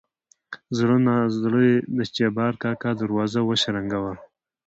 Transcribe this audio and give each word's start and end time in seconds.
زړه 0.77 0.95
نازړه 1.07 1.61
يې 1.69 1.75
د 1.97 1.99
جبار 2.17 2.53
کاکا 2.63 2.91
دروازه 3.01 3.39
وشرنګه 3.49 3.99
وه. 4.03 4.13